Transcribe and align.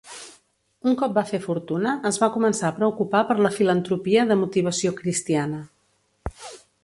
Un 0.91 0.95
cop 1.01 1.11
va 1.17 1.23
fer 1.31 1.39
fortuna, 1.43 1.91
es 2.11 2.17
va 2.23 2.29
començar 2.37 2.71
a 2.71 2.75
preocupar 2.79 3.21
per 3.33 3.37
la 3.47 3.53
filantropia 3.59 4.25
de 4.31 4.37
motivació 4.45 4.95
cristiana. 5.03 5.63